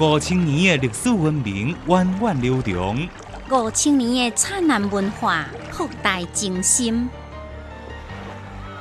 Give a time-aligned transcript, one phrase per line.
[0.00, 3.08] 五千年的历史文明源远流长，
[3.50, 7.08] 五千年的灿烂文化博大精深。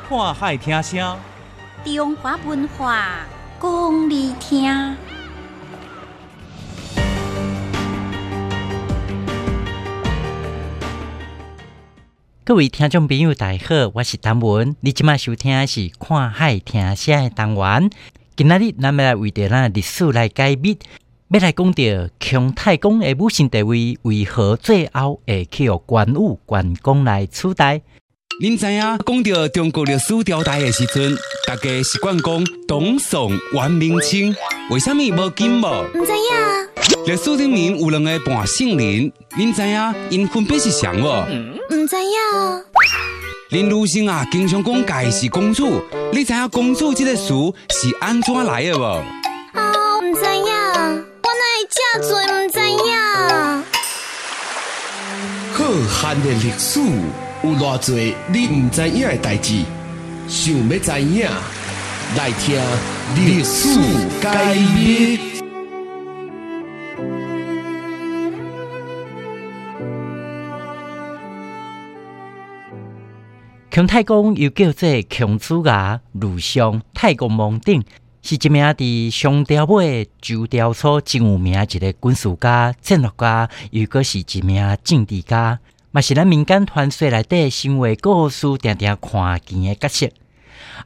[0.08, 1.18] 看海听声，
[1.84, 3.26] 中华文化
[3.60, 4.96] 讲你听。
[12.44, 14.76] 各位听众朋友，大家好，我是谭文。
[14.82, 17.90] 你今麦收听的是看海听声的单元。
[18.36, 20.78] 今仔日咱们来为着咱历史来解密，
[21.30, 21.84] 要来讲到
[22.22, 27.82] 姜太公的母性地位为何最后会去由关羽、关公来取代？
[28.40, 34.34] 您知影讲到中国历史朝代的时阵，大家习惯讲董宋、元、明、清，
[34.70, 35.84] 为什么无金无？
[35.96, 41.26] 唔知影，历史里面有两个半姓人，您知影因分别是谁无？
[41.76, 42.64] 唔知影，
[43.50, 45.82] 林如生啊，经常讲家是公主，
[46.14, 47.34] 你知影公主这个词
[47.72, 49.04] 是安怎来的无？
[51.88, 52.90] 哦，唔知影，我哪会这多唔知影？
[55.54, 56.80] 浩瀚的历史
[57.44, 57.90] 有偌多
[58.28, 59.64] 你唔知影的代志，
[60.28, 61.30] 想要知影，
[62.16, 62.60] 来听
[63.16, 63.80] 历史
[64.22, 64.26] 解
[64.76, 65.20] 密。
[73.70, 77.84] 姜太公又叫做姜子牙、陆相、太公望鼎，
[78.22, 85.60] 是一名伫商朝尾周朝初真有名一个军事家、战略家，又阁是一名政治家，
[85.92, 90.10] 嘛是咱民间传说内底神话故事定定看见的角色。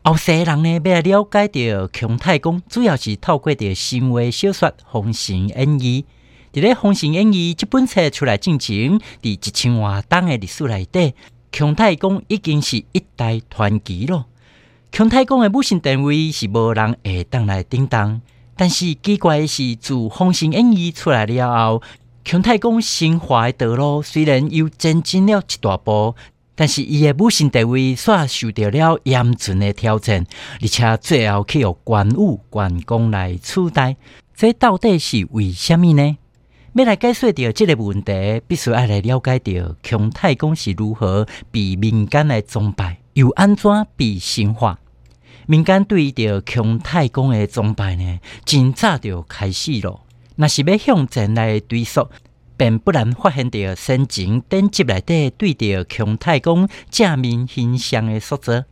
[0.04, 6.06] 后世人呢，要来了解到姜太公，主要是透过着神话小说《封神演义》。
[6.58, 11.14] 伫咧《封神演义》这本册出来进前，伫一千多档的历史内底。
[11.52, 14.26] 姜太公已经是一代传奇了。
[14.92, 18.20] 姜太公的母姓地位是无人会当来顶当，
[18.58, 21.82] 但是奇怪的是，自《封神演义》出来了后，
[22.26, 26.14] 姜太公升华的道路虽然又前进了一大步，
[26.56, 30.26] 但是伊的母姓地位却受到了严峻的挑战，
[30.62, 33.96] 而且最后去由关武、关公来取代。
[34.36, 36.18] 这到底是为什么呢？
[36.74, 44.78] 要来解说到这个问题，必须要来了解到姜太公是如何被民间来崇拜，又安怎被神化。
[45.52, 50.00] 民间对着姜太公的崇拜呢，真早就开始了。
[50.38, 52.08] 若是要向前来追溯，
[52.56, 58.64] 便不难发现到先前典籍内底对着姜太公正面形象的塑造。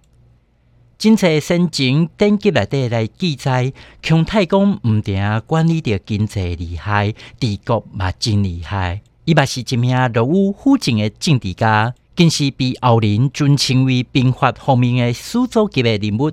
[0.97, 9.01] 真侪先前典籍内底来记载，姜太公毋定管理着经济厉害，治国嘛真厉害。
[9.25, 16.31] 伊嘛是一名落有虎正的政治家，更是被后人尊称为兵法方面的始祖级的人物。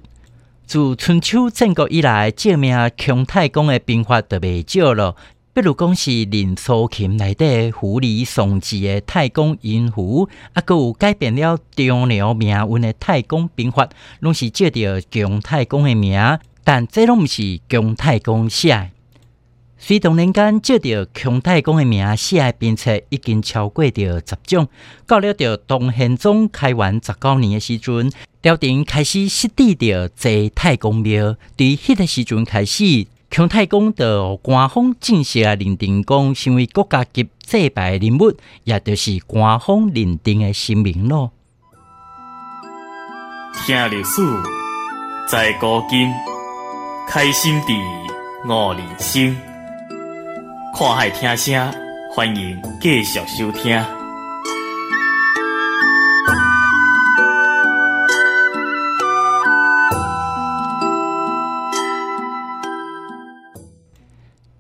[0.67, 5.15] 自春秋战国以来，借名姜太公的兵法特别少了。
[5.55, 13.89] 比如讲是《林苏琴》内底狐狸送子的太公引狐，啊，佮有改变了张辽命运的太公兵法，
[14.19, 16.21] 拢是借着姜太公的名，
[16.65, 18.91] 但这拢毋是姜太公写
[19.77, 19.87] 的。
[19.87, 24.69] 随同年间借着孔太公的名写的编册已经超过着十种，
[25.07, 28.11] 到了着东宪宗开元十九年的时阵，
[28.43, 33.07] 朝廷开始设置着坐太公庙，伫迄个时阵开始。
[33.29, 38.33] 孔太公的官方正式啊认定讲，成为国家级祭拜人物，
[38.65, 41.33] 也就是官方认定的神明咯。
[43.67, 44.23] 听历史，
[45.29, 46.09] 在古今，
[47.09, 47.75] 开心地
[48.49, 49.37] 悟人生。
[50.79, 51.73] 看海听声，
[52.11, 53.83] 欢迎继续收听。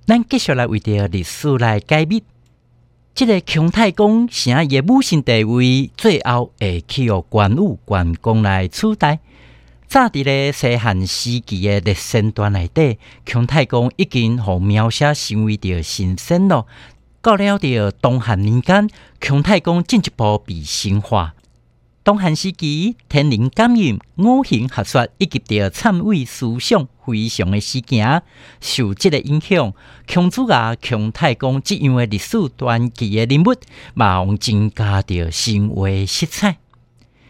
[0.06, 2.22] 咱继续来为着历史来解密，
[3.14, 9.18] 这个姜太公啥伊母姓地位，最后会去由关羽、关公来取代。
[9.88, 16.66] 早伫咧西汉时期的历史段内底，姜太公已经互描写成为着神仙咯。
[17.22, 18.90] 到了着东汉年间，
[19.20, 21.34] 姜太公进一步被神化。
[22.02, 28.22] 东汉时期，天人感应、五行学说以及着参与思想非常的事件，
[28.60, 29.72] 受这个影响，
[30.06, 33.54] 姜子牙、姜太公这样的历史传奇的人物，
[33.94, 36.58] 马上增加着神话色彩。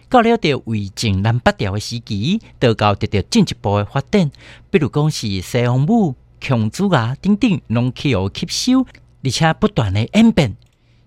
[0.08, 4.30] 到了着魏晋南北朝的时期，道教得到进一步的发展，
[4.70, 8.86] 比如讲是西王母、姜子啊等等，拢去有吸收，
[9.24, 10.56] 而且不断的演变。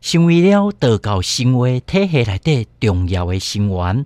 [0.02, 4.06] 成为了道教神话体系内底重要的成员。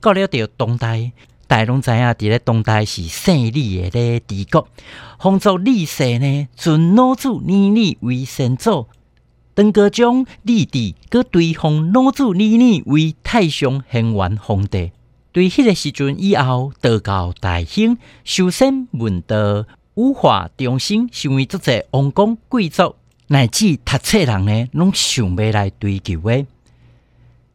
[0.00, 1.12] 到了着当代，
[1.46, 4.68] 大拢知影伫咧当代是姓李诶咧帝国，
[5.18, 8.86] 封作李氏呢，尊老祖李李为先祖。
[9.58, 14.92] 当个将李帝，佮对方老祖李李为太上贤元皇帝。
[15.32, 19.64] 对迄个时阵以后，道教大兴，修身问道，
[19.94, 22.94] 武化重兴，成为足者王公贵族
[23.26, 26.46] 乃至读册人呢，拢想要来追求的。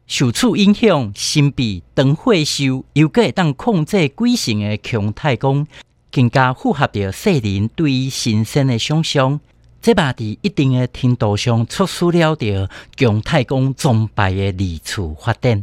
[0.06, 5.66] 受此影响，神秘当会修，又个会当控制鬼神的强太公，
[6.12, 9.40] 更加符合着世人对于神仙的想象。
[9.84, 15.62] 这把伫一定的程度上促使了着姜太公崇拜的二次发展。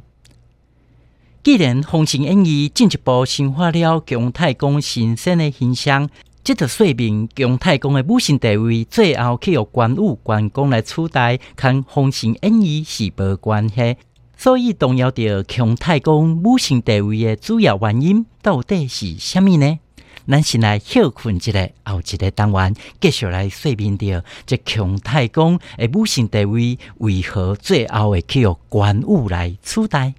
[1.44, 6.08] 既然封神演义进一步深化了姜太公神仙的形象，
[6.44, 13.98] 这就说明姜太公的母神地位最后去由关羽、关公来取代，跟封神演义是无关系。
[14.38, 19.80] 所以，动摇着姜太公母性地位的主要原因到底是虾米呢？
[20.28, 30.14] 咱先来休困一下，后一个单元继续来说明着这强太公的母性地位为何最后会去由关羽来取代？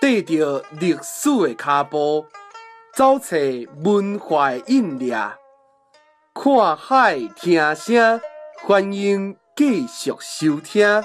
[0.00, 2.26] 缀着历史的脚步，
[2.94, 3.36] 走出
[3.84, 5.14] 文化印掠。
[6.32, 8.20] 看海听声，
[8.62, 11.02] 欢迎继续收听。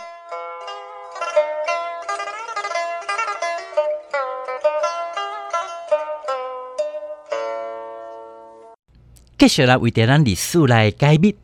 [9.38, 11.36] 继续来为着咱历史来解密，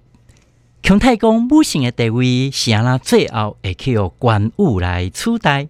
[0.81, 5.67] 强太公母性的地位是安那最后会去由关羽来取代？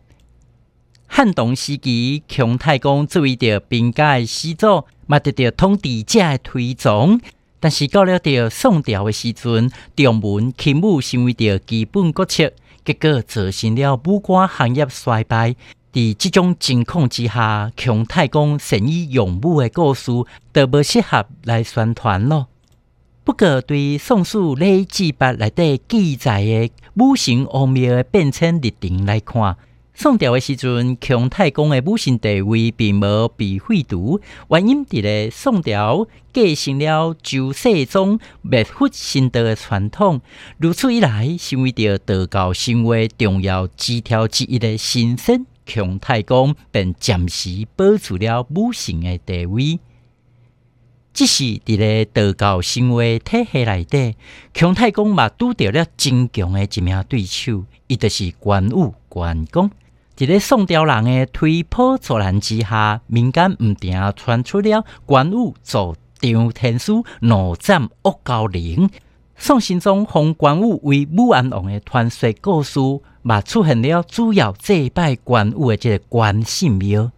[1.07, 7.19] 汉唐时期，强太公作为着兵家的始祖，嘛得到统治者的推崇。
[7.59, 12.53] 但是到了着宋朝的时阵，重文轻武成为着基本国策，
[12.85, 15.55] 结果造成了武官行业衰败。
[15.93, 20.11] 在这种情况之下，强太公善于用武的故事，
[20.53, 22.47] 就无适合来宣传咯。
[23.23, 29.57] 不过，对宋史《礼记八》内底记载的武神奥妙的变迁历程来看，
[29.93, 40.21] 宋朝的时阵，强太公的武神地位并无被废除，原因伫咧宋朝继承了周世宗灭佛神道的传统，
[40.57, 49.79] 如此一来，成为着道教生活重要枝条之一的神仙强太公，便暂时保住了母神的地位。
[51.13, 54.15] 只是伫咧道教神话体系内底，
[54.53, 59.69] 强太公嘛拄着了真强的一名对手，伊就是关羽关公。
[60.17, 66.91] 伫咧宋朝人的推波助澜之下，民间毋定传出了关羽做张天师
[67.21, 68.89] 怒斩恶高陵，
[69.43, 72.79] 宋神宗封关羽为武安王的传说故事，
[73.23, 77.11] 嘛出现了主要祭拜关羽的这个关圣庙，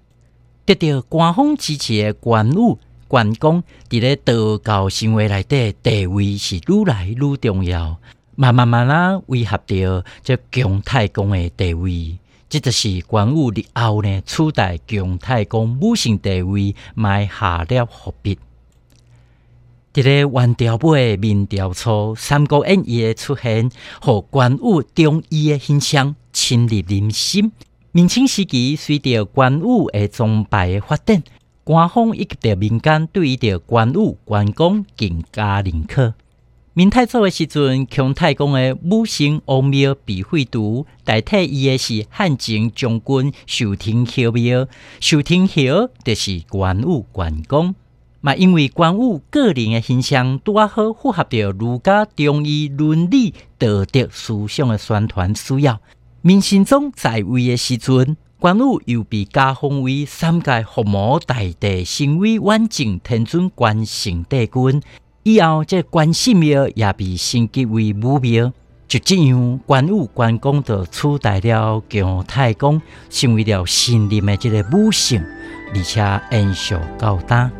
[0.65, 2.77] 得到官方支持的关羽
[3.09, 7.97] 关公，伫咧道教生活内底地位是愈来愈重要，
[8.37, 12.17] 慢慢慢啊威胁着这姜太公的地位。
[12.47, 18.39] 这就是关羽日后呢，取代姜太公母性地位，埋下了伏笔。
[19.93, 23.69] 伫咧元朝尾明朝初，《三国演义》的出现，
[24.01, 27.51] 和关羽忠义的形象深入人心。
[27.91, 31.21] 明清时期，随着关羽的崇拜的发展，
[31.63, 36.15] 官方以及着民间对于着关羽、关公更加认可。
[36.73, 44.67] 明太祖的时阵，姜太公的母姓王庙被废除，代替伊的是汉景将军寿亭侯庙。
[44.99, 47.75] 寿亭侯就是关羽关公。
[48.25, 55.81] 嘛，因为关羽个人的形象拄啊好符合着儒家中医伦理道德思想的宣传需要。
[56.21, 64.81] 明神宗在位的时阵，关羽又被加封为三界伏魔大帝，成为万靖天尊关圣帝君。
[65.23, 68.53] 以后，这关圣庙也被升级为武庙，
[68.87, 75.21] 就这样，关羽、关公就取代了姜太公，成为了新任的这个武圣，
[75.75, 75.99] 而且
[76.31, 77.51] 延续高大。